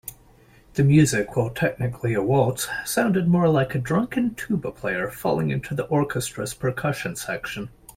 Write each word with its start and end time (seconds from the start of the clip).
The 0.73 0.83
music, 0.83 1.35
while 1.35 1.51
technically 1.51 2.15
a 2.15 2.23
waltz, 2.23 2.67
sounded 2.85 3.27
more 3.27 3.47
like 3.47 3.75
a 3.75 3.77
drunken 3.77 4.33
tuba 4.33 4.71
player 4.71 5.11
falling 5.11 5.51
into 5.51 5.75
the 5.75 5.85
orchestra's 5.85 6.55
percussion 6.55 7.15
section. 7.15 7.69